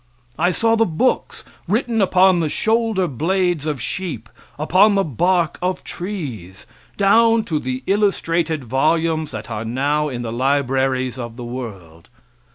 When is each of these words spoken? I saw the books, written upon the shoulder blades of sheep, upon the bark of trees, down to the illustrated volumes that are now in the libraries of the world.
I 0.39 0.49
saw 0.49 0.75
the 0.75 0.87
books, 0.87 1.45
written 1.67 2.01
upon 2.01 2.39
the 2.39 2.49
shoulder 2.49 3.07
blades 3.07 3.67
of 3.67 3.79
sheep, 3.79 4.29
upon 4.57 4.95
the 4.95 5.03
bark 5.03 5.59
of 5.61 5.83
trees, 5.83 6.65
down 6.97 7.43
to 7.43 7.59
the 7.59 7.83
illustrated 7.85 8.63
volumes 8.63 9.29
that 9.29 9.51
are 9.51 9.63
now 9.63 10.09
in 10.09 10.23
the 10.23 10.33
libraries 10.33 11.19
of 11.19 11.35
the 11.37 11.45
world. 11.45 12.09